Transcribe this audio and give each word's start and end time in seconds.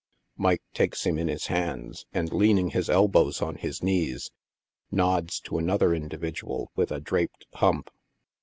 Mike 0.35 0.63
takes 0.73 1.05
him 1.05 1.19
in 1.19 1.27
his 1.27 1.45
hands, 1.45 2.07
and 2.11 2.33
leaning 2.33 2.71
his 2.71 2.89
elbows 2.89 3.39
on 3.39 3.53
his 3.53 3.83
knees, 3.83 4.31
nods 4.89 5.39
to 5.39 5.59
another 5.59 5.93
individual 5.93 6.71
with 6.75 6.91
a 6.91 6.99
draped 6.99 7.45
hump. 7.53 7.91